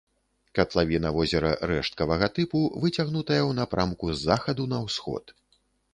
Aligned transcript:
Катлавіна 0.59 1.11
возера 1.17 1.51
рэшткавага 1.71 2.31
тыпу, 2.37 2.63
выцягнутая 2.85 3.41
ў 3.49 3.51
напрамку 3.61 4.05
з 4.15 4.19
захаду 4.29 4.63
на 4.73 4.85
ўсход. 4.87 5.37